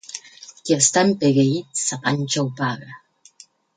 [0.69, 2.91] Qui està empegueït, sa panxa ho paga.